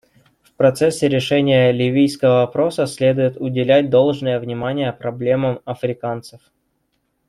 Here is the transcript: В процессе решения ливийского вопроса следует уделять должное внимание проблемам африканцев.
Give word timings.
В 0.41 0.53
процессе 0.53 1.07
решения 1.07 1.71
ливийского 1.71 2.37
вопроса 2.43 2.87
следует 2.87 3.37
уделять 3.39 3.91
должное 3.91 4.39
внимание 4.39 4.91
проблемам 4.91 5.59
африканцев. 5.63 6.41